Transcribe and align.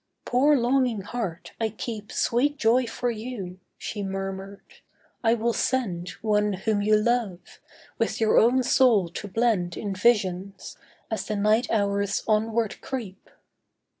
'Poor 0.25 0.57
longing 0.57 1.01
heart, 1.01 1.51
I 1.61 1.69
keep 1.69 2.11
Sweet 2.11 2.57
joy 2.57 2.87
for 2.87 3.11
you,' 3.11 3.59
she 3.77 4.01
murmured. 4.01 4.63
'I 5.23 5.35
will 5.35 5.53
send 5.53 6.09
One 6.23 6.53
whom 6.53 6.81
you 6.81 6.95
love, 6.95 7.59
with 7.99 8.19
your 8.19 8.39
own 8.39 8.63
soul 8.63 9.09
to 9.09 9.27
blend 9.27 9.77
In 9.77 9.93
visions, 9.93 10.75
as 11.11 11.27
the 11.27 11.35
night 11.35 11.69
hours 11.69 12.23
onward 12.27 12.81
creep. 12.81 13.29